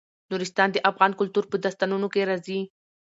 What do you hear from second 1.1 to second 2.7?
کلتور په داستانونو کې راځي.